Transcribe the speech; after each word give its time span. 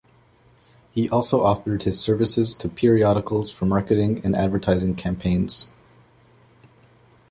He 0.89 1.07
also 1.11 1.43
offered 1.43 1.83
his 1.83 1.99
services 1.99 2.55
to 2.55 2.67
periodicals 2.67 3.51
for 3.51 3.67
marketing 3.67 4.21
and 4.23 4.35
advertising 4.35 4.95
campaigns. 4.95 5.67